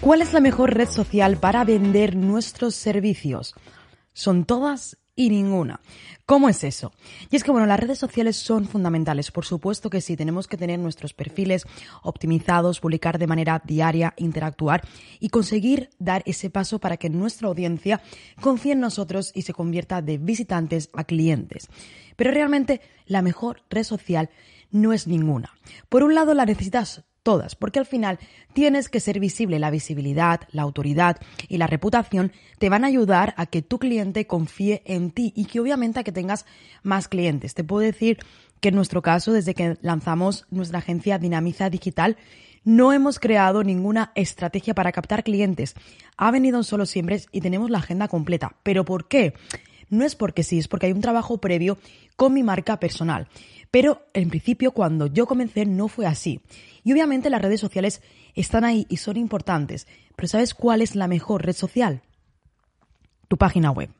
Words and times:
¿Cuál 0.00 0.22
es 0.22 0.32
la 0.32 0.40
mejor 0.40 0.72
red 0.72 0.88
social 0.88 1.36
para 1.36 1.62
vender 1.62 2.16
nuestros 2.16 2.74
servicios? 2.74 3.54
Son 4.14 4.46
todas 4.46 4.96
y 5.14 5.28
ninguna. 5.28 5.80
¿Cómo 6.24 6.48
es 6.48 6.64
eso? 6.64 6.90
Y 7.30 7.36
es 7.36 7.44
que, 7.44 7.50
bueno, 7.50 7.66
las 7.66 7.78
redes 7.78 7.98
sociales 7.98 8.36
son 8.36 8.66
fundamentales. 8.66 9.30
Por 9.30 9.44
supuesto 9.44 9.90
que 9.90 10.00
sí, 10.00 10.16
tenemos 10.16 10.48
que 10.48 10.56
tener 10.56 10.78
nuestros 10.78 11.12
perfiles 11.12 11.66
optimizados, 12.02 12.80
publicar 12.80 13.18
de 13.18 13.26
manera 13.26 13.60
diaria, 13.62 14.14
interactuar 14.16 14.80
y 15.18 15.28
conseguir 15.28 15.90
dar 15.98 16.22
ese 16.24 16.48
paso 16.48 16.78
para 16.78 16.96
que 16.96 17.10
nuestra 17.10 17.48
audiencia 17.48 18.00
confíe 18.40 18.72
en 18.72 18.80
nosotros 18.80 19.32
y 19.34 19.42
se 19.42 19.52
convierta 19.52 20.00
de 20.00 20.16
visitantes 20.16 20.88
a 20.94 21.04
clientes. 21.04 21.68
Pero 22.16 22.30
realmente 22.30 22.80
la 23.04 23.20
mejor 23.20 23.64
red 23.68 23.84
social 23.84 24.30
no 24.70 24.94
es 24.94 25.06
ninguna. 25.06 25.52
Por 25.90 26.04
un 26.04 26.14
lado, 26.14 26.32
la 26.32 26.46
necesitas 26.46 27.04
todas, 27.22 27.54
porque 27.54 27.78
al 27.78 27.86
final 27.86 28.18
tienes 28.52 28.88
que 28.88 29.00
ser 29.00 29.20
visible. 29.20 29.58
La 29.58 29.70
visibilidad, 29.70 30.40
la 30.52 30.62
autoridad 30.62 31.18
y 31.48 31.58
la 31.58 31.66
reputación 31.66 32.32
te 32.58 32.68
van 32.68 32.84
a 32.84 32.88
ayudar 32.88 33.34
a 33.36 33.46
que 33.46 33.62
tu 33.62 33.78
cliente 33.78 34.26
confíe 34.26 34.82
en 34.84 35.10
ti 35.10 35.32
y 35.36 35.46
que 35.46 35.60
obviamente 35.60 36.00
a 36.00 36.04
que 36.04 36.12
tengas 36.12 36.46
más 36.82 37.08
clientes. 37.08 37.54
Te 37.54 37.64
puedo 37.64 37.80
decir 37.82 38.18
que 38.60 38.68
en 38.68 38.74
nuestro 38.74 39.02
caso, 39.02 39.32
desde 39.32 39.54
que 39.54 39.76
lanzamos 39.80 40.46
nuestra 40.50 40.78
agencia 40.78 41.18
Dinamiza 41.18 41.70
Digital, 41.70 42.16
no 42.62 42.92
hemos 42.92 43.18
creado 43.18 43.64
ninguna 43.64 44.12
estrategia 44.14 44.74
para 44.74 44.92
captar 44.92 45.24
clientes. 45.24 45.74
Ha 46.16 46.30
venido 46.30 46.58
un 46.58 46.64
solo 46.64 46.84
siempre 46.84 47.22
y 47.32 47.40
tenemos 47.40 47.70
la 47.70 47.78
agenda 47.78 48.08
completa. 48.08 48.56
¿Pero 48.62 48.84
por 48.84 49.08
qué? 49.08 49.32
No 49.88 50.04
es 50.04 50.14
porque 50.14 50.42
sí, 50.42 50.58
es 50.58 50.68
porque 50.68 50.86
hay 50.86 50.92
un 50.92 51.00
trabajo 51.00 51.38
previo 51.38 51.78
con 52.16 52.34
mi 52.34 52.42
marca 52.42 52.78
personal. 52.78 53.28
Pero 53.70 54.06
en 54.14 54.30
principio, 54.30 54.72
cuando 54.72 55.06
yo 55.06 55.26
comencé, 55.26 55.64
no 55.64 55.88
fue 55.88 56.06
así. 56.06 56.40
Y 56.82 56.92
obviamente 56.92 57.30
las 57.30 57.42
redes 57.42 57.60
sociales 57.60 58.02
están 58.34 58.64
ahí 58.64 58.86
y 58.88 58.96
son 58.96 59.16
importantes. 59.16 59.86
Pero 60.16 60.28
¿sabes 60.28 60.54
cuál 60.54 60.82
es 60.82 60.96
la 60.96 61.08
mejor 61.08 61.44
red 61.44 61.54
social? 61.54 62.02
Tu 63.28 63.36
página 63.36 63.70
web. 63.70 63.90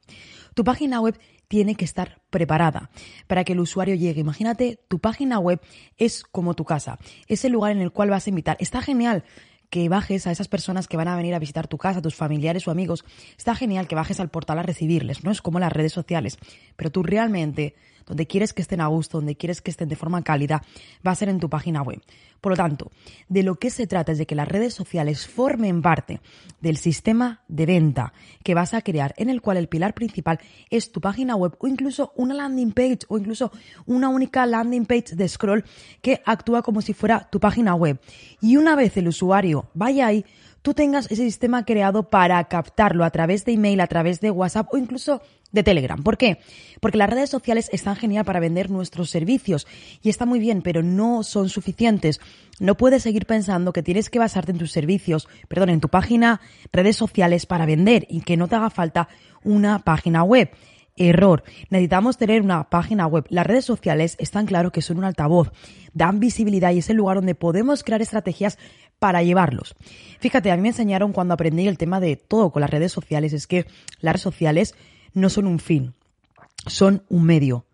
Tu 0.55 0.65
página 0.65 1.01
web 1.01 1.19
tiene 1.47 1.75
que 1.75 1.85
estar 1.85 2.21
preparada 2.31 2.91
para 3.27 3.45
que 3.45 3.53
el 3.53 3.61
usuario 3.61 3.95
llegue. 3.95 4.21
Imagínate, 4.21 4.79
tu 4.89 4.99
página 4.99 5.39
web 5.39 5.61
es 5.97 6.23
como 6.23 6.55
tu 6.55 6.65
casa, 6.65 6.99
es 7.27 7.45
el 7.45 7.53
lugar 7.53 7.73
en 7.73 7.81
el 7.81 7.91
cual 7.91 8.11
vas 8.11 8.27
a 8.27 8.31
invitar. 8.31 8.57
Está 8.61 8.81
genial 8.83 9.25
que 9.71 9.89
bajes 9.89 10.27
a 10.27 10.33
esas 10.33 10.49
personas 10.49 10.89
que 10.89 10.97
van 10.97 11.09
a 11.09 11.17
venir 11.17 11.35
a 11.35 11.39
visitar 11.39 11.69
tu 11.69 11.79
casa, 11.79 12.03
tus 12.03 12.15
familiares 12.15 12.67
o 12.67 12.71
amigos. 12.71 13.05
Está 13.39 13.55
genial 13.55 13.89
que 13.89 13.95
bajes 13.95 14.21
al 14.21 14.29
portal 14.29 14.59
a 14.59 14.63
recibirles, 14.63 15.25
no 15.25 15.31
es 15.31 15.41
como 15.41 15.61
las 15.61 15.73
redes 15.73 15.93
sociales, 15.93 16.39
pero 16.77 16.91
tú 16.91 17.03
realmente 17.03 17.75
donde 18.11 18.27
quieres 18.27 18.53
que 18.53 18.63
estén 18.63 18.81
a 18.81 18.89
gusto, 18.89 19.19
donde 19.19 19.37
quieres 19.37 19.61
que 19.61 19.71
estén 19.71 19.89
de 19.89 19.95
forma 19.95 20.23
cálida, 20.23 20.65
va 21.07 21.13
a 21.13 21.15
ser 21.15 21.29
en 21.29 21.39
tu 21.39 21.49
página 21.49 21.83
web. 21.83 22.03
Por 22.41 22.53
lo 22.53 22.57
tanto, 22.57 22.91
de 23.29 23.45
lo 23.45 23.55
que 23.55 23.71
se 23.71 23.87
trata 23.87 24.13
es 24.13 24.19
de 24.19 24.27
que 24.27 24.35
las 24.35 24.49
redes 24.49 24.75
sociales 24.75 25.29
formen 25.29 25.81
parte 25.81 26.21
del 26.61 26.77
sistema 26.77 27.43
de 27.47 27.67
venta 27.67 28.13
que 28.43 28.55
vas 28.55 28.75
a 28.75 28.83
crear, 28.83 29.15
en 29.17 29.29
el 29.29 29.41
cual 29.41 29.59
el 29.59 29.69
pilar 29.69 29.95
principal 29.95 30.41
es 30.71 30.91
tu 30.91 31.01
página 31.01 31.37
web 31.37 31.55
o 31.61 31.69
incluso 31.69 32.13
una 32.17 32.35
landing 32.35 32.73
page 32.73 33.01
o 33.09 33.19
incluso 33.19 33.53
una 33.87 34.09
única 34.09 34.45
landing 34.45 34.87
page 34.87 35.15
de 35.15 35.29
scroll 35.29 35.65
que 36.01 36.23
actúa 36.25 36.63
como 36.63 36.81
si 36.83 36.95
fuera 36.95 37.29
tu 37.31 37.39
página 37.39 37.75
web. 37.75 38.01
Y 38.41 38.57
una 38.57 38.75
vez 38.75 38.97
el 38.97 39.07
usuario 39.07 39.60
vaya 39.75 40.07
ahí, 40.07 40.25
tú 40.63 40.75
tengas 40.75 41.07
ese 41.11 41.23
sistema 41.23 41.65
creado 41.65 42.09
para 42.09 42.43
captarlo 42.45 43.05
a 43.05 43.11
través 43.11 43.45
de 43.45 43.53
email, 43.53 43.81
a 43.81 43.87
través 43.87 44.21
de 44.21 44.31
WhatsApp 44.31 44.69
o 44.73 44.79
incluso 44.79 45.23
de 45.53 45.63
Telegram. 45.63 46.03
¿Por 46.03 46.17
qué? 46.17 46.39
Porque 46.81 46.99
las 46.99 47.11
redes 47.11 47.31
sociales 47.31 47.69
están 47.73 47.97
genial 47.97 48.25
para 48.25 48.41
vender 48.41 48.71
nuestros 48.71 49.11
servicios 49.11 49.67
y 50.03 50.09
está 50.09 50.27
muy 50.27 50.39
bien, 50.39 50.63
pero 50.63 50.83
no 50.83 51.23
son 51.23 51.49
suficientes. 51.49 52.21
No 52.59 52.77
puedes 52.77 53.03
seguir 53.03 53.27
pensando 53.27 53.73
que 53.73 53.83
tienes 53.83 54.11
que 54.11 54.19
basarte 54.19 54.53
en 54.53 54.59
tus 54.59 54.73
servicios, 54.73 55.29
perdón, 55.49 55.71
en 55.71 55.81
tu 55.81 55.89
página, 55.89 56.41
redes 56.73 56.97
sociales 56.97 57.47
para 57.47 57.67
vender 57.67 58.07
y 58.09 58.21
que 58.21 58.37
no 58.37 58.49
te 58.49 58.57
haga 58.57 58.71
falta 58.71 59.09
una 59.43 59.81
página 59.81 60.23
web. 60.23 60.51
Error. 61.01 61.43
Necesitamos 61.71 62.19
tener 62.19 62.43
una 62.43 62.65
página 62.69 63.07
web. 63.07 63.25
Las 63.31 63.47
redes 63.47 63.65
sociales 63.65 64.17
están 64.19 64.47
claro 64.47 64.71
que 64.71 64.83
son 64.83 64.99
un 64.99 65.05
altavoz, 65.05 65.51
dan 65.95 66.21
visibilidad 66.21 66.73
y 66.73 66.79
es 66.79 66.91
el 66.91 66.99
lugar 66.99 67.17
donde 67.17 67.35
podemos 67.35 67.83
crear 67.83 68.03
estrategias 68.03 68.59
para 68.99 69.23
llevarlos. 69.23 69.75
Fíjate, 70.21 70.51
a 70.51 70.57
mí 70.57 70.63
me 70.63 70.69
enseñaron 70.69 71.13
cuando 71.13 71.35
aprendí 71.35 71.67
el 71.67 71.79
tema 71.79 72.01
de 72.01 72.17
todo 72.17 72.51
con 72.51 72.61
las 72.61 72.71
redes 72.71 72.93
sociales, 72.93 73.33
es 73.33 73.47
que 73.47 73.67
las 74.01 74.13
redes 74.13 74.23
sociales 74.23 74.75
no 75.15 75.31
son 75.31 75.47
un 75.47 75.59
fin, 75.59 75.95
son 76.67 77.03
un 77.09 77.25
medio. 77.25 77.65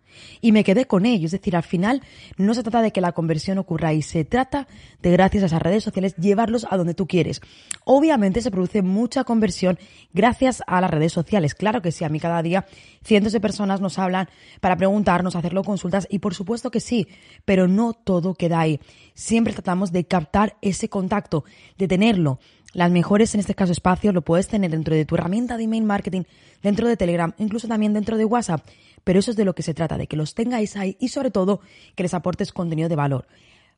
Y 0.41 0.53
me 0.53 0.65
quedé 0.65 0.87
con 0.87 1.06
ello, 1.06 1.27
es 1.27 1.32
decir, 1.32 1.56
al 1.56 1.62
final 1.62 2.03
no 2.37 2.54
se 2.54 2.62
trata 2.62 2.82
de 2.82 2.93
que 2.93 3.00
la 3.00 3.12
conversión 3.12 3.59
ocurra 3.59 3.88
ahí, 3.88 4.03
se 4.03 4.25
trata 4.25 4.66
de, 5.03 5.10
gracias 5.10 5.43
a 5.43 5.47
esas 5.47 5.62
redes 5.62 5.84
sociales, 5.84 6.15
llevarlos 6.16 6.66
a 6.71 6.77
donde 6.77 6.94
tú 6.94 7.06
quieres. 7.06 7.41
Obviamente 7.84 8.43
se 8.43 8.50
produce 8.50 8.82
mucha 8.82 9.25
conversión 9.25 9.78
gracias 10.12 10.62
a 10.66 10.81
las 10.81 10.91
redes 10.91 11.12
sociales. 11.12 11.54
Claro 11.54 11.82
que 11.82 11.93
sí, 11.93 12.04
a 12.04 12.09
mí 12.09 12.21
cada 12.21 12.43
día 12.43 12.66
cientos 13.03 13.32
de 13.32 13.41
personas 13.41 13.81
nos 13.81 13.99
hablan 13.99 14.28
para 14.60 14.77
preguntarnos, 14.77 15.37
hacerlo 15.37 15.65
consultas 15.65 16.06
y 16.10 16.19
por 16.19 16.34
supuesto 16.34 16.71
que 16.71 16.81
sí, 16.81 17.09
pero 17.44 17.69
no 17.69 17.93
todo 17.93 18.34
queda 18.34 18.60
ahí. 18.60 18.81
Siempre 19.15 19.53
tratamos 19.53 19.93
de 19.93 20.04
captar 20.04 20.56
ese 20.60 20.88
contacto, 20.88 21.44
de 21.78 21.88
tenerlo, 21.88 22.38
las 22.77 22.91
mejores, 22.91 23.33
en 23.33 23.41
este 23.41 23.54
caso, 23.54 23.72
espacios 23.72 24.12
lo 24.12 24.21
puedes 24.21 24.48
tener 24.48 24.71
dentro 24.71 24.94
de 24.94 25.06
tu 25.06 25.15
herramienta 25.15 25.56
de 25.56 25.65
email 25.65 25.84
marketing, 25.84 26.25
dentro 26.62 26.87
de 26.87 26.98
Telegram, 26.98 27.33
incluso 27.38 27.69
también 27.69 27.94
dentro 27.94 28.19
de 28.19 28.27
WhatsApp. 28.27 28.66
Pero 29.06 29.20
eso 29.20 29.30
es 29.30 29.36
de 29.36 29.44
lo 29.44 29.54
que 29.54 29.62
se 29.62 29.72
trata, 29.72 29.98
de 29.98 30.08
que 30.08 30.16
los 30.16 30.34
tengáis 30.34 30.76
ahí 30.76 30.96
y 30.98 31.10
sobre 31.10 31.30
todo 31.30 31.60
que 31.94 32.02
les 32.02 32.12
aportes 32.12 32.52
contenido 32.52 32.88
de 32.88 32.96
valor. 32.96 33.28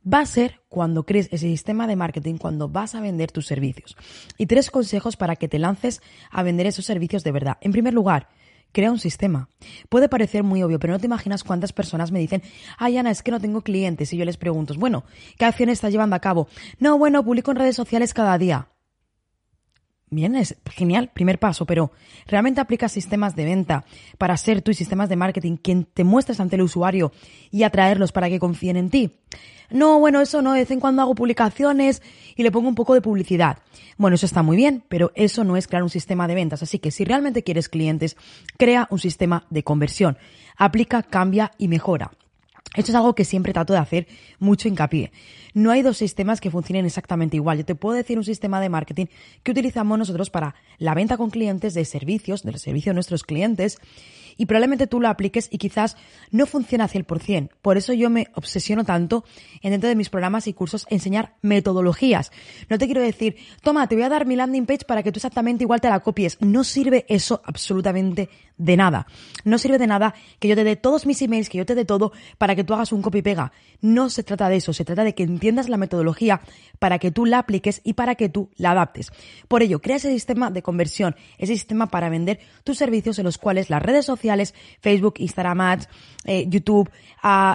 Va 0.02 0.20
a 0.20 0.26
ser 0.26 0.62
cuando 0.70 1.04
crees 1.04 1.26
ese 1.26 1.48
sistema 1.48 1.86
de 1.86 1.96
marketing, 1.96 2.38
cuando 2.38 2.70
vas 2.70 2.94
a 2.94 3.02
vender 3.02 3.30
tus 3.30 3.46
servicios. 3.46 3.94
Y 4.38 4.46
tres 4.46 4.70
consejos 4.70 5.18
para 5.18 5.36
que 5.36 5.46
te 5.46 5.58
lances 5.58 6.00
a 6.30 6.42
vender 6.42 6.66
esos 6.66 6.86
servicios 6.86 7.24
de 7.24 7.32
verdad. 7.32 7.58
En 7.60 7.72
primer 7.72 7.92
lugar, 7.92 8.30
crea 8.72 8.90
un 8.90 8.98
sistema. 8.98 9.50
Puede 9.90 10.08
parecer 10.08 10.44
muy 10.44 10.62
obvio, 10.62 10.78
pero 10.78 10.94
no 10.94 10.98
te 10.98 11.06
imaginas 11.06 11.44
cuántas 11.44 11.74
personas 11.74 12.10
me 12.10 12.20
dicen, 12.20 12.42
ay 12.78 12.96
Ana, 12.96 13.10
es 13.10 13.22
que 13.22 13.30
no 13.30 13.38
tengo 13.38 13.60
clientes. 13.60 14.10
Y 14.14 14.16
yo 14.16 14.24
les 14.24 14.38
pregunto, 14.38 14.72
bueno, 14.78 15.04
¿qué 15.36 15.44
acciones 15.44 15.74
estás 15.74 15.92
llevando 15.92 16.16
a 16.16 16.20
cabo? 16.20 16.48
No, 16.78 16.96
bueno, 16.96 17.22
publico 17.22 17.50
en 17.50 17.58
redes 17.58 17.76
sociales 17.76 18.14
cada 18.14 18.38
día. 18.38 18.68
Bien, 20.10 20.36
es 20.36 20.56
genial, 20.70 21.10
primer 21.12 21.38
paso, 21.38 21.66
pero 21.66 21.92
¿realmente 22.26 22.60
aplicas 22.60 22.92
sistemas 22.92 23.36
de 23.36 23.44
venta 23.44 23.84
para 24.16 24.36
ser 24.36 24.62
tú 24.62 24.70
y 24.70 24.74
sistemas 24.74 25.08
de 25.10 25.16
marketing 25.16 25.56
quien 25.56 25.84
te 25.84 26.02
muestres 26.02 26.40
ante 26.40 26.56
el 26.56 26.62
usuario 26.62 27.12
y 27.50 27.62
atraerlos 27.62 28.12
para 28.12 28.30
que 28.30 28.38
confíen 28.38 28.76
en 28.76 28.88
ti? 28.88 29.12
No, 29.70 29.98
bueno, 29.98 30.22
eso 30.22 30.40
no, 30.40 30.54
de 30.54 30.60
vez 30.60 30.70
en 30.70 30.80
cuando 30.80 31.02
hago 31.02 31.14
publicaciones 31.14 32.02
y 32.36 32.42
le 32.42 32.50
pongo 32.50 32.68
un 32.68 32.74
poco 32.74 32.94
de 32.94 33.02
publicidad. 33.02 33.58
Bueno, 33.98 34.14
eso 34.14 34.24
está 34.24 34.42
muy 34.42 34.56
bien, 34.56 34.82
pero 34.88 35.12
eso 35.14 35.44
no 35.44 35.58
es 35.58 35.68
crear 35.68 35.82
un 35.82 35.90
sistema 35.90 36.26
de 36.26 36.34
ventas. 36.34 36.62
Así 36.62 36.78
que 36.78 36.90
si 36.90 37.04
realmente 37.04 37.42
quieres 37.42 37.68
clientes, 37.68 38.16
crea 38.56 38.88
un 38.90 38.98
sistema 38.98 39.44
de 39.50 39.62
conversión. 39.62 40.16
Aplica, 40.56 41.02
cambia 41.02 41.52
y 41.58 41.68
mejora. 41.68 42.12
Esto 42.76 42.92
es 42.92 42.94
algo 42.94 43.14
que 43.14 43.24
siempre 43.24 43.52
trato 43.52 43.72
de 43.72 43.78
hacer 43.78 44.06
mucho 44.38 44.68
hincapié. 44.68 45.10
No 45.54 45.70
hay 45.70 45.82
dos 45.82 45.96
sistemas 45.96 46.40
que 46.40 46.50
funcionen 46.50 46.86
exactamente 46.86 47.36
igual. 47.36 47.58
Yo 47.58 47.64
te 47.64 47.74
puedo 47.74 47.96
decir 47.96 48.18
un 48.18 48.24
sistema 48.24 48.60
de 48.60 48.68
marketing 48.68 49.06
que 49.42 49.50
utilizamos 49.50 49.98
nosotros 49.98 50.30
para 50.30 50.54
la 50.78 50.94
venta 50.94 51.16
con 51.16 51.30
clientes 51.30 51.74
de 51.74 51.84
servicios, 51.84 52.42
del 52.42 52.58
servicio 52.58 52.90
de 52.90 52.94
nuestros 52.94 53.24
clientes, 53.24 53.78
y 54.38 54.46
probablemente 54.46 54.86
tú 54.86 55.00
lo 55.00 55.08
apliques 55.08 55.48
y 55.50 55.58
quizás 55.58 55.98
no 56.30 56.46
funcione 56.46 56.84
al 56.84 56.90
100%. 56.90 57.50
Por 57.60 57.76
eso 57.76 57.92
yo 57.92 58.08
me 58.08 58.28
obsesiono 58.34 58.84
tanto 58.84 59.24
en 59.60 59.72
dentro 59.72 59.88
de 59.88 59.96
mis 59.96 60.08
programas 60.08 60.46
y 60.46 60.54
cursos 60.54 60.86
enseñar 60.88 61.34
metodologías. 61.42 62.32
No 62.70 62.78
te 62.78 62.86
quiero 62.86 63.02
decir, 63.02 63.36
toma, 63.62 63.86
te 63.88 63.96
voy 63.96 64.04
a 64.04 64.08
dar 64.08 64.24
mi 64.24 64.36
landing 64.36 64.64
page 64.64 64.86
para 64.86 65.02
que 65.02 65.12
tú 65.12 65.18
exactamente 65.18 65.64
igual 65.64 65.80
te 65.80 65.90
la 65.90 66.00
copies. 66.00 66.38
No 66.40 66.64
sirve 66.64 67.04
eso 67.08 67.42
absolutamente 67.44 68.30
de 68.56 68.76
nada. 68.76 69.06
No 69.44 69.58
sirve 69.58 69.78
de 69.78 69.86
nada 69.86 70.14
que 70.38 70.48
yo 70.48 70.54
te 70.54 70.64
dé 70.64 70.76
todos 70.76 71.04
mis 71.04 71.20
emails, 71.22 71.48
que 71.48 71.58
yo 71.58 71.66
te 71.66 71.74
dé 71.74 71.84
todo 71.84 72.12
para 72.38 72.54
que 72.54 72.64
tú 72.64 72.74
hagas 72.74 72.92
un 72.92 73.02
copy 73.02 73.22
pega. 73.22 73.52
No 73.80 74.08
se 74.08 74.22
trata 74.22 74.48
de 74.48 74.56
eso, 74.56 74.72
se 74.72 74.84
trata 74.84 75.04
de 75.04 75.14
que 75.14 75.24
entiendas 75.24 75.68
la 75.68 75.76
metodología 75.76 76.40
para 76.78 76.98
que 76.98 77.10
tú 77.10 77.26
la 77.26 77.40
apliques 77.40 77.80
y 77.84 77.94
para 77.94 78.14
que 78.14 78.28
tú 78.28 78.50
la 78.56 78.72
adaptes. 78.72 79.12
Por 79.48 79.62
ello, 79.62 79.80
crea 79.80 79.96
ese 79.96 80.10
sistema 80.10 80.50
de 80.50 80.62
conversión, 80.62 81.16
ese 81.38 81.54
sistema 81.54 81.88
para 81.88 82.08
vender 82.08 82.40
tus 82.64 82.78
servicios 82.78 83.18
en 83.18 83.24
los 83.24 83.38
cuales 83.38 83.70
las 83.70 83.82
redes 83.82 84.04
sociales 84.04 84.27
Facebook, 84.80 85.14
Instagram 85.18 85.60
Ads, 85.60 85.88
eh, 86.24 86.46
YouTube, 86.48 86.90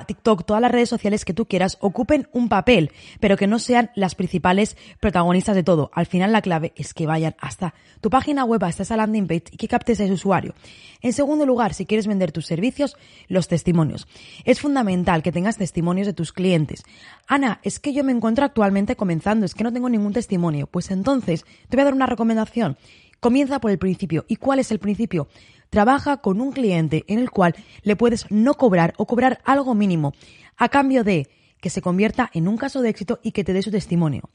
TikTok, 0.07 0.45
todas 0.45 0.61
las 0.61 0.71
redes 0.71 0.89
sociales 0.89 1.25
que 1.25 1.33
tú 1.33 1.45
quieras 1.45 1.77
ocupen 1.79 2.27
un 2.31 2.49
papel, 2.49 2.91
pero 3.19 3.37
que 3.37 3.47
no 3.47 3.59
sean 3.59 3.91
las 3.95 4.15
principales 4.15 4.77
protagonistas 4.99 5.55
de 5.55 5.63
todo. 5.63 5.91
Al 5.93 6.05
final 6.05 6.31
la 6.31 6.41
clave 6.41 6.73
es 6.75 6.93
que 6.93 7.05
vayan 7.05 7.35
hasta 7.39 7.73
tu 8.01 8.09
página 8.09 8.45
web, 8.45 8.63
hasta 8.63 8.83
esa 8.83 8.97
landing 8.97 9.27
page 9.27 9.43
y 9.51 9.57
que 9.57 9.67
captes 9.67 9.99
a 9.99 10.03
ese 10.03 10.13
usuario. 10.13 10.53
En 11.01 11.13
segundo 11.13 11.45
lugar, 11.45 11.73
si 11.73 11.85
quieres 11.85 12.07
vender 12.07 12.31
tus 12.31 12.45
servicios, 12.45 12.97
los 13.27 13.47
testimonios. 13.47 14.07
Es 14.45 14.61
fundamental 14.61 15.23
que 15.23 15.31
tengas 15.31 15.57
testimonios 15.57 16.07
de 16.07 16.13
tus 16.13 16.31
clientes. 16.33 16.83
Ana, 17.27 17.59
es 17.63 17.79
que 17.79 17.93
yo 17.93 18.03
me 18.03 18.11
encuentro 18.11 18.45
actualmente 18.45 18.95
comenzando, 18.95 19.45
es 19.45 19.53
que 19.53 19.63
no 19.63 19.73
tengo 19.73 19.89
ningún 19.89 20.13
testimonio. 20.13 20.67
Pues 20.67 20.91
entonces, 20.91 21.45
te 21.69 21.75
voy 21.75 21.81
a 21.81 21.85
dar 21.85 21.93
una 21.93 22.05
recomendación. 22.05 22.77
Comienza 23.19 23.59
por 23.59 23.71
el 23.71 23.77
principio. 23.77 24.25
¿Y 24.27 24.35
cuál 24.35 24.59
es 24.59 24.71
el 24.71 24.79
principio? 24.79 25.27
Trabaja 25.73 26.17
con 26.17 26.39
un 26.39 26.51
cliente 26.51 27.03
en 27.07 27.17
el 27.17 27.31
cual 27.31 27.55
le 27.81 27.95
puedes 27.95 28.29
no 28.29 28.53
cobrar 28.53 28.93
o 28.97 29.07
cobrar 29.07 29.41
algo 29.43 29.73
mínimo 29.73 30.13
a 30.55 30.69
cambio 30.69 31.03
de 31.03 31.27
que 31.59 31.71
se 31.71 31.81
convierta 31.81 32.29
en 32.35 32.47
un 32.47 32.57
caso 32.57 32.83
de 32.83 32.89
éxito 32.89 33.19
y 33.23 33.31
que 33.31 33.43
te 33.43 33.53
dé 33.53 33.63
su 33.63 33.71
testimonio. 33.71 34.29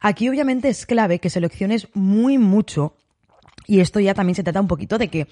Aquí 0.00 0.28
obviamente 0.28 0.68
es 0.68 0.86
clave 0.86 1.20
que 1.20 1.30
selecciones 1.30 1.86
muy 1.94 2.38
mucho 2.38 2.96
y 3.70 3.78
esto 3.78 4.00
ya 4.00 4.14
también 4.14 4.34
se 4.34 4.42
trata 4.42 4.60
un 4.60 4.66
poquito 4.66 4.98
de 4.98 5.06
que 5.06 5.28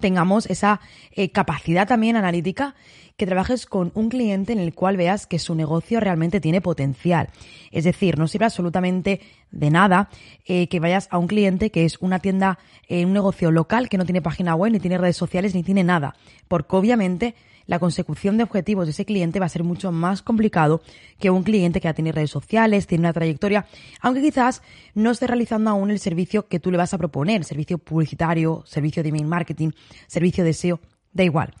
tengamos 0.00 0.46
esa 0.46 0.80
eh, 1.10 1.30
capacidad 1.30 1.86
también 1.86 2.16
analítica, 2.16 2.74
que 3.18 3.26
trabajes 3.26 3.66
con 3.66 3.92
un 3.94 4.08
cliente 4.08 4.54
en 4.54 4.60
el 4.60 4.72
cual 4.72 4.96
veas 4.96 5.26
que 5.26 5.38
su 5.38 5.54
negocio 5.54 6.00
realmente 6.00 6.40
tiene 6.40 6.62
potencial. 6.62 7.28
Es 7.70 7.84
decir, 7.84 8.18
no 8.18 8.28
sirve 8.28 8.46
absolutamente 8.46 9.20
de 9.50 9.70
nada 9.70 10.08
eh, 10.46 10.68
que 10.68 10.80
vayas 10.80 11.06
a 11.10 11.18
un 11.18 11.26
cliente 11.26 11.70
que 11.70 11.84
es 11.84 11.98
una 12.00 12.18
tienda, 12.18 12.58
eh, 12.88 13.04
un 13.04 13.12
negocio 13.12 13.50
local 13.50 13.90
que 13.90 13.98
no 13.98 14.06
tiene 14.06 14.22
página 14.22 14.54
web, 14.54 14.72
ni 14.72 14.80
tiene 14.80 14.96
redes 14.96 15.18
sociales, 15.18 15.54
ni 15.54 15.62
tiene 15.62 15.84
nada. 15.84 16.16
Porque 16.48 16.74
obviamente 16.74 17.34
la 17.66 17.78
consecución 17.78 18.36
de 18.36 18.44
objetivos 18.44 18.86
de 18.86 18.92
ese 18.92 19.04
cliente 19.04 19.40
va 19.40 19.46
a 19.46 19.50
ser 19.50 19.64
mucho 19.64 19.92
más 19.92 20.22
complicado 20.22 20.82
que 21.18 21.30
un 21.30 21.42
cliente 21.42 21.80
que 21.80 21.88
ya 21.88 21.94
tiene 21.94 22.12
redes 22.12 22.30
sociales, 22.30 22.86
tiene 22.86 23.02
una 23.02 23.12
trayectoria, 23.12 23.66
aunque 24.00 24.22
quizás 24.22 24.62
no 24.94 25.10
esté 25.10 25.26
realizando 25.26 25.70
aún 25.70 25.90
el 25.90 25.98
servicio 25.98 26.48
que 26.48 26.60
tú 26.60 26.70
le 26.70 26.78
vas 26.78 26.94
a 26.94 26.98
proponer, 26.98 27.44
servicio 27.44 27.78
publicitario, 27.78 28.62
servicio 28.66 29.02
de 29.02 29.10
email 29.10 29.26
marketing, 29.26 29.70
servicio 30.06 30.44
de 30.44 30.52
SEO, 30.52 30.80
da 31.12 31.24
igual. 31.24 31.54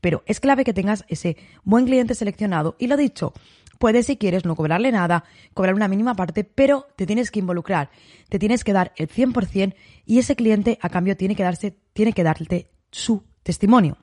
Pero 0.00 0.22
es 0.26 0.40
clave 0.40 0.64
que 0.64 0.74
tengas 0.74 1.04
ese 1.08 1.36
buen 1.64 1.86
cliente 1.86 2.14
seleccionado 2.14 2.76
y 2.78 2.86
lo 2.86 2.96
dicho, 2.96 3.32
puedes 3.78 4.06
si 4.06 4.16
quieres 4.16 4.44
no 4.44 4.54
cobrarle 4.54 4.92
nada, 4.92 5.24
cobrar 5.54 5.74
una 5.74 5.88
mínima 5.88 6.14
parte, 6.14 6.44
pero 6.44 6.86
te 6.96 7.06
tienes 7.06 7.30
que 7.30 7.40
involucrar, 7.40 7.90
te 8.28 8.38
tienes 8.38 8.64
que 8.64 8.72
dar 8.72 8.92
el 8.96 9.08
100% 9.08 9.74
y 10.04 10.18
ese 10.18 10.36
cliente 10.36 10.78
a 10.80 10.88
cambio 10.88 11.16
tiene 11.16 11.34
que 11.34 11.42
darse, 11.42 11.76
tiene 11.92 12.12
que 12.12 12.22
darte 12.22 12.70
su 12.90 13.24
testimonio 13.42 13.96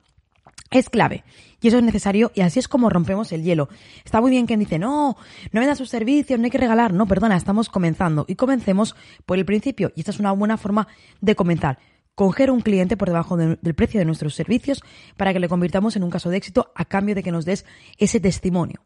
es 0.72 0.90
clave. 0.90 1.24
Y 1.62 1.68
eso 1.70 1.78
es 1.78 1.84
necesario 1.84 2.32
y 2.36 2.42
así 2.42 2.60
es 2.60 2.68
como 2.68 2.90
rompemos 2.90 3.32
el 3.32 3.44
hielo. 3.44 3.70
Está 4.04 4.22
muy 4.22 4.32
bien 4.32 4.46
quien 4.46 4.60
dice, 4.60 4.78
no, 4.78 5.18
no 5.52 5.60
vendas 5.60 5.78
sus 5.78 5.90
servicios, 5.90 6.40
no 6.40 6.46
hay 6.46 6.52
que 6.52 6.58
regalar. 6.58 6.94
No, 6.94 7.08
perdona, 7.08 7.36
estamos 7.38 7.70
comenzando. 7.70 8.26
Y 8.28 8.36
comencemos 8.36 8.96
por 9.26 9.38
el 9.38 9.46
principio. 9.46 9.92
Y 9.96 10.02
esta 10.02 10.12
es 10.12 10.20
una 10.20 10.32
buena 10.32 10.58
forma 10.58 10.88
de 11.22 11.36
comenzar. 11.36 11.80
Coger 12.14 12.50
un 12.50 12.62
cliente 12.62 12.96
por 12.96 13.10
debajo 13.10 13.36
del 13.36 13.76
precio 13.76 14.00
de 14.00 14.06
nuestros 14.06 14.36
servicios 14.36 14.82
para 15.18 15.34
que 15.34 15.40
le 15.40 15.50
convirtamos 15.50 15.96
en 15.96 16.04
un 16.04 16.10
caso 16.10 16.30
de 16.30 16.38
éxito 16.38 16.72
a 16.74 16.86
cambio 16.86 17.14
de 17.14 17.24
que 17.24 17.32
nos 17.32 17.46
des 17.46 17.66
ese 17.98 18.20
testimonio. 18.20 18.86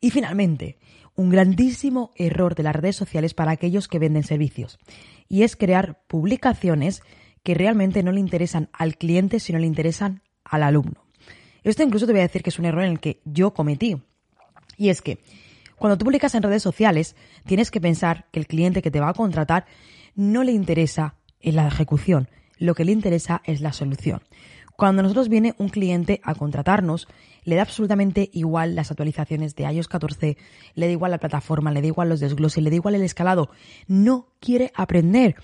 Y 0.00 0.10
finalmente, 0.10 0.78
un 1.14 1.30
grandísimo 1.30 2.12
error 2.16 2.54
de 2.54 2.64
las 2.64 2.76
redes 2.76 2.96
sociales 2.96 3.32
para 3.32 3.52
aquellos 3.52 3.88
que 3.88 3.98
venden 3.98 4.24
servicios. 4.24 4.78
Y 5.28 5.42
es 5.42 5.56
crear 5.56 6.02
publicaciones 6.06 7.02
que 7.42 7.54
realmente 7.54 8.02
no 8.02 8.12
le 8.12 8.20
interesan 8.20 8.68
al 8.72 8.96
cliente, 8.96 9.40
sino 9.40 9.58
le 9.58 9.66
interesan 9.66 10.22
al 10.44 10.62
alumno. 10.62 11.05
Esto 11.66 11.82
incluso 11.82 12.06
te 12.06 12.12
voy 12.12 12.20
a 12.20 12.28
decir 12.28 12.44
que 12.44 12.50
es 12.50 12.60
un 12.60 12.64
error 12.64 12.84
en 12.84 12.92
el 12.92 13.00
que 13.00 13.20
yo 13.24 13.52
cometí. 13.52 14.00
Y 14.76 14.90
es 14.90 15.02
que 15.02 15.18
cuando 15.76 15.98
tú 15.98 16.04
publicas 16.04 16.36
en 16.36 16.44
redes 16.44 16.62
sociales, 16.62 17.16
tienes 17.44 17.72
que 17.72 17.80
pensar 17.80 18.26
que 18.30 18.38
el 18.38 18.46
cliente 18.46 18.82
que 18.82 18.92
te 18.92 19.00
va 19.00 19.08
a 19.08 19.14
contratar 19.14 19.66
no 20.14 20.44
le 20.44 20.52
interesa 20.52 21.16
en 21.40 21.56
la 21.56 21.66
ejecución, 21.66 22.28
lo 22.58 22.76
que 22.76 22.84
le 22.84 22.92
interesa 22.92 23.42
es 23.44 23.60
la 23.60 23.72
solución. 23.72 24.22
Cuando 24.76 25.02
nosotros 25.02 25.28
viene 25.28 25.54
un 25.58 25.68
cliente 25.68 26.20
a 26.22 26.36
contratarnos, 26.36 27.08
le 27.42 27.56
da 27.56 27.62
absolutamente 27.62 28.30
igual 28.32 28.76
las 28.76 28.92
actualizaciones 28.92 29.56
de 29.56 29.64
iOS 29.64 29.88
14, 29.88 30.36
le 30.74 30.86
da 30.86 30.92
igual 30.92 31.10
la 31.10 31.18
plataforma, 31.18 31.72
le 31.72 31.80
da 31.80 31.88
igual 31.88 32.08
los 32.08 32.20
desgloses, 32.20 32.62
le 32.62 32.70
da 32.70 32.76
igual 32.76 32.94
el 32.94 33.02
escalado. 33.02 33.50
No 33.88 34.28
quiere 34.38 34.70
aprender 34.74 35.34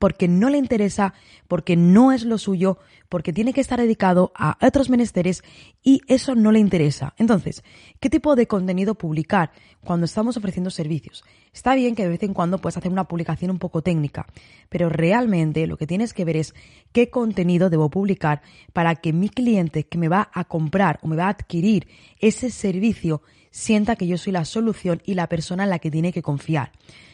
porque 0.00 0.28
no 0.28 0.48
le 0.48 0.56
interesa, 0.56 1.12
porque 1.46 1.76
no 1.76 2.10
es 2.10 2.24
lo 2.24 2.38
suyo, 2.38 2.78
porque 3.10 3.34
tiene 3.34 3.52
que 3.52 3.60
estar 3.60 3.78
dedicado 3.78 4.32
a 4.34 4.56
otros 4.66 4.88
menesteres 4.88 5.44
y 5.82 6.00
eso 6.08 6.34
no 6.34 6.52
le 6.52 6.58
interesa. 6.58 7.12
Entonces, 7.18 7.62
¿qué 8.00 8.08
tipo 8.08 8.34
de 8.34 8.46
contenido 8.46 8.94
publicar 8.94 9.52
cuando 9.84 10.06
estamos 10.06 10.38
ofreciendo 10.38 10.70
servicios? 10.70 11.22
Está 11.52 11.74
bien 11.74 11.94
que 11.94 12.04
de 12.04 12.08
vez 12.08 12.22
en 12.22 12.32
cuando 12.32 12.56
puedas 12.62 12.78
hacer 12.78 12.90
una 12.90 13.04
publicación 13.04 13.50
un 13.50 13.58
poco 13.58 13.82
técnica, 13.82 14.26
pero 14.70 14.88
realmente 14.88 15.66
lo 15.66 15.76
que 15.76 15.86
tienes 15.86 16.14
que 16.14 16.24
ver 16.24 16.38
es 16.38 16.54
qué 16.92 17.10
contenido 17.10 17.68
debo 17.68 17.90
publicar 17.90 18.40
para 18.72 18.94
que 18.96 19.12
mi 19.12 19.28
cliente 19.28 19.84
que 19.84 19.98
me 19.98 20.08
va 20.08 20.30
a 20.32 20.44
comprar 20.44 20.98
o 21.02 21.08
me 21.08 21.16
va 21.16 21.26
a 21.26 21.30
adquirir 21.30 21.88
ese 22.20 22.50
servicio 22.50 23.20
sienta 23.50 23.96
que 23.96 24.06
yo 24.06 24.16
soy 24.16 24.32
la 24.32 24.46
solución 24.46 25.02
y 25.04 25.12
la 25.12 25.28
persona 25.28 25.64
en 25.64 25.70
la 25.70 25.78
que 25.78 25.90
tiene 25.90 26.10
que 26.10 26.22
confiar. 26.22 26.72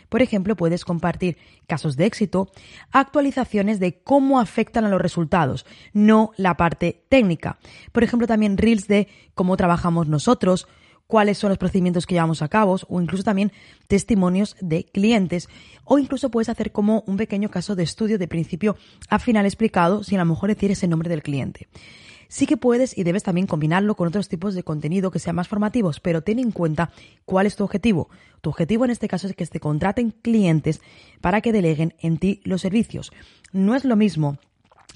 Por 0.08 0.22
ejemplo, 0.22 0.56
puedes 0.56 0.84
compartir 0.84 1.36
casos 1.66 1.96
de 1.96 2.06
éxito, 2.06 2.50
actualizaciones 2.92 3.80
de 3.80 4.00
cómo 4.02 4.40
afectan 4.40 4.84
a 4.84 4.88
los 4.88 5.00
resultados, 5.00 5.66
no 5.92 6.32
la 6.36 6.56
parte 6.56 7.04
técnica. 7.08 7.58
Por 7.92 8.04
ejemplo, 8.04 8.26
también 8.26 8.58
reels 8.58 8.86
de 8.88 9.08
cómo 9.34 9.56
trabajamos 9.56 10.08
nosotros, 10.08 10.68
cuáles 11.06 11.38
son 11.38 11.50
los 11.50 11.58
procedimientos 11.58 12.06
que 12.06 12.14
llevamos 12.14 12.42
a 12.42 12.48
cabo 12.48 12.76
o 12.88 13.00
incluso 13.00 13.22
también 13.22 13.52
testimonios 13.86 14.56
de 14.60 14.84
clientes 14.84 15.48
o 15.84 15.98
incluso 15.98 16.30
puedes 16.30 16.48
hacer 16.48 16.72
como 16.72 17.04
un 17.06 17.16
pequeño 17.16 17.48
caso 17.48 17.76
de 17.76 17.84
estudio 17.84 18.18
de 18.18 18.28
principio 18.28 18.76
a 19.08 19.18
final 19.18 19.46
explicado 19.46 20.02
sin 20.02 20.18
a 20.18 20.24
lo 20.24 20.30
mejor 20.30 20.48
decir 20.48 20.70
ese 20.70 20.88
nombre 20.88 21.08
del 21.08 21.22
cliente 21.22 21.68
sí 22.28 22.46
que 22.46 22.56
puedes 22.56 22.96
y 22.96 23.04
debes 23.04 23.22
también 23.22 23.46
combinarlo 23.46 23.94
con 23.94 24.08
otros 24.08 24.28
tipos 24.28 24.54
de 24.54 24.62
contenido 24.62 25.10
que 25.10 25.18
sean 25.18 25.36
más 25.36 25.48
formativos, 25.48 26.00
pero 26.00 26.22
ten 26.22 26.38
en 26.38 26.52
cuenta 26.52 26.90
cuál 27.24 27.46
es 27.46 27.56
tu 27.56 27.64
objetivo. 27.64 28.08
Tu 28.40 28.50
objetivo 28.50 28.84
en 28.84 28.90
este 28.90 29.08
caso 29.08 29.26
es 29.26 29.34
que 29.34 29.46
te 29.46 29.60
contraten 29.60 30.10
clientes 30.10 30.80
para 31.20 31.40
que 31.40 31.52
deleguen 31.52 31.94
en 32.00 32.18
ti 32.18 32.40
los 32.44 32.60
servicios. 32.60 33.12
No 33.52 33.74
es 33.74 33.84
lo 33.84 33.96
mismo 33.96 34.38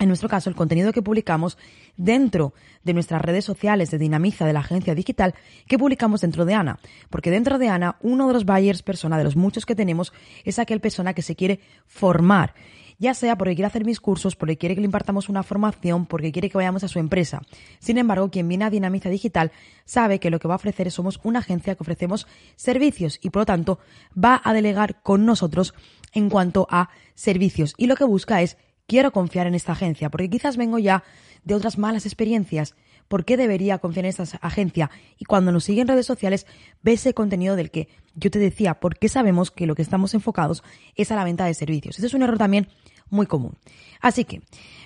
en 0.01 0.09
nuestro 0.09 0.31
caso, 0.31 0.49
el 0.49 0.57
contenido 0.57 0.93
que 0.93 1.03
publicamos 1.03 1.59
dentro 1.99 2.55
de 2.85 2.95
nuestras 2.95 3.21
redes 3.21 3.45
sociales 3.45 3.91
de 3.91 3.99
Dinamiza 3.99 4.47
de 4.47 4.55
la 4.55 4.61
agencia 4.61 4.95
digital 4.95 5.35
que 5.67 5.79
publicamos 5.79 6.23
dentro 6.23 6.47
de 6.47 6.55
Ana. 6.55 6.79
Porque 7.11 7.31
dentro 7.31 7.59
de 7.59 7.69
Ana, 7.69 7.97
uno 8.01 8.27
de 8.27 8.33
los 8.33 8.47
buyers 8.47 8.83
persona, 8.83 9.19
de 9.19 9.25
los 9.25 9.37
muchos 9.37 9.67
que 9.67 9.75
tenemos, 9.75 10.15
es 10.45 10.59
aquel 10.59 10.81
persona 10.81 11.13
que 11.13 11.21
se 11.21 11.37
quiere 11.37 11.61
formar 11.87 12.55
ya 13.01 13.15
sea 13.15 13.37
porque 13.37 13.57
quiere 13.57 13.67
hacer 13.67 13.85
mis 13.85 13.99
cursos, 13.99 14.37
porque 14.37 14.59
quiere 14.59 14.77
que 14.77 14.83
le 14.83 14.85
impartamos 14.85 15.29
una 15.29 15.43
formación, 15.43 16.07
porque 16.07 16.31
quiere 16.31 16.51
que 16.51 16.59
vayamos 16.59 16.85
a 16.85 16.89
su 16.89 16.99
empresa. 16.99 17.43
Sin 17.81 17.99
embargo, 17.99 18.31
quien 18.31 18.47
viene 18.47 18.67
a 18.67 18.71
Dinamiza 18.71 19.09
Digital 19.09 19.51
sabe 19.87 20.21
que 20.21 20.31
lo 20.31 20.39
que 20.39 20.47
va 20.47 20.55
a 20.55 20.57
ofrecer 20.57 20.87
es 20.87 20.95
somos 20.95 21.19
una 21.25 21.39
agencia 21.41 21.75
que 21.75 21.83
ofrecemos 21.83 22.29
servicios 22.57 23.19
y 23.23 23.31
por 23.31 23.41
lo 23.41 23.47
tanto 23.47 23.79
va 24.13 24.41
a 24.45 24.53
delegar 24.53 25.03
con 25.03 25.25
nosotros 25.25 25.75
en 26.13 26.29
cuanto 26.29 26.69
a 26.71 26.91
servicios 27.15 27.75
y 27.79 27.87
lo 27.87 27.97
que 27.97 28.05
busca 28.05 28.43
es 28.43 28.59
quiero 28.87 29.13
confiar 29.13 29.47
en 29.47 29.55
esta 29.55 29.73
agencia, 29.73 30.11
porque 30.11 30.29
quizás 30.29 30.57
vengo 30.57 30.79
ya 30.79 31.03
de 31.45 31.55
otras 31.55 31.79
malas 31.79 32.05
experiencias. 32.07 32.75
¿Por 33.09 33.25
qué 33.25 33.37
debería 33.37 33.79
confiar 33.79 34.05
en 34.05 34.11
esta 34.11 34.25
agencia? 34.41 34.91
Y 35.19 35.25
cuando 35.25 35.51
nos 35.51 35.65
siguen 35.65 35.83
en 35.83 35.89
redes 35.89 36.07
sociales, 36.07 36.47
ve 36.83 36.93
ese 36.93 37.15
contenido 37.15 37.57
del 37.57 37.71
que 37.71 37.89
yo 38.15 38.31
te 38.31 38.39
decía, 38.39 38.75
porque 38.75 39.09
sabemos 39.09 39.51
que 39.51 39.67
lo 39.67 39.75
que 39.75 39.83
estamos 39.83 40.15
enfocados 40.15 40.63
es 40.95 41.11
a 41.11 41.17
la 41.17 41.25
venta 41.25 41.45
de 41.45 41.55
servicios. 41.55 41.97
Este 41.97 42.07
es 42.07 42.15
un 42.15 42.23
error 42.23 42.39
también 42.39 42.69
muy 43.11 43.27
común. 43.27 43.57
Así 44.01 44.25
que, 44.25 44.43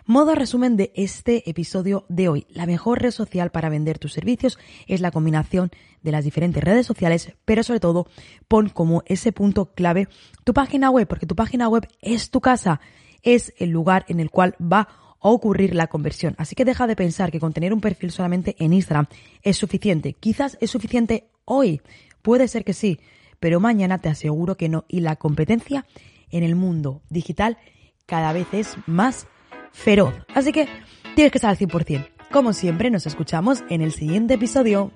modo 0.07 0.35
resumen 0.35 0.77
de 0.77 0.93
este 0.95 1.49
episodio 1.49 2.05
de 2.09 2.29
hoy. 2.29 2.47
La 2.51 2.67
mejor 2.67 3.01
red 3.01 3.11
social 3.11 3.51
para 3.51 3.69
vender 3.69 3.99
tus 3.99 4.13
servicios 4.13 4.59
es 4.87 5.01
la 5.01 5.11
combinación 5.11 5.71
de 6.03 6.13
las 6.13 6.25
diferentes 6.25 6.63
redes 6.63 6.87
sociales, 6.87 7.33
pero 7.45 7.63
sobre 7.63 7.81
todo 7.81 8.07
pon 8.49 8.69
como 8.69 9.03
ese 9.07 9.33
punto 9.33 9.73
clave 9.75 10.09
tu 10.45 10.53
página 10.53 10.91
web, 10.91 11.07
porque 11.07 11.27
tu 11.27 11.37
página 11.37 11.69
web 11.69 11.89
es 12.01 12.31
tu 12.31 12.41
casa, 12.41 12.81
es 13.23 13.55
el 13.59 13.71
lugar 13.71 14.05
en 14.09 14.21
el 14.21 14.31
cual 14.31 14.55
va 14.61 14.89
a 15.21 15.29
ocurrir 15.29 15.75
la 15.75 15.87
conversión. 15.87 16.35
Así 16.37 16.55
que 16.55 16.65
deja 16.65 16.87
de 16.87 16.97
pensar 16.97 17.31
que 17.31 17.41
con 17.41 17.53
tener 17.53 17.73
un 17.73 17.81
perfil 17.81 18.11
solamente 18.11 18.57
en 18.59 18.73
Instagram 18.73 19.07
es 19.43 19.57
suficiente. 19.57 20.13
Quizás 20.13 20.59
es 20.61 20.71
suficiente 20.71 21.29
hoy, 21.45 21.81
puede 22.21 22.49
ser 22.49 22.65
que 22.65 22.75
sí, 22.75 23.01
pero 23.41 23.61
mañana 23.61 23.99
te 23.99 24.09
aseguro 24.09 24.57
que 24.57 24.69
no. 24.69 24.85
Y 24.89 25.01
la 25.01 25.17
competencia 25.17 25.87
en 26.31 26.43
el 26.43 26.57
mundo 26.57 27.03
digital 27.09 27.59
cada 28.07 28.33
vez 28.33 28.47
es 28.53 28.77
más 28.87 29.27
feroz. 29.73 30.15
Así 30.35 30.53
que 30.53 30.69
tienes 31.15 31.33
que 31.33 31.39
estar 31.39 31.51
al 31.51 31.59
100%. 31.59 32.09
Como 32.31 32.53
siempre, 32.53 32.91
nos 32.91 33.07
escuchamos 33.07 33.63
en 33.69 33.81
el 33.81 33.93
siguiente 33.93 34.35
episodio. 34.35 34.91